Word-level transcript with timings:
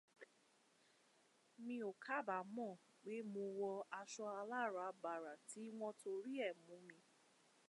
Mí 1.65 1.77
o 1.89 1.91
kàbàámọ̀ 2.03 2.73
pé 3.01 3.13
mo 3.33 3.43
wọ́ 3.59 3.75
aṣọ 3.99 4.23
aláràbarà 4.39 5.33
tí 5.47 5.61
wọ́n 5.77 5.93
torí 6.01 6.31
rẹ̀ 6.41 6.57
mú 6.65 6.73
mí 6.87 6.97